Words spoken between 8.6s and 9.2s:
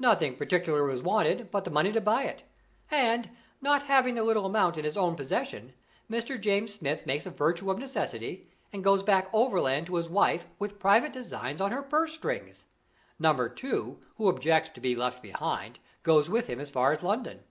and goes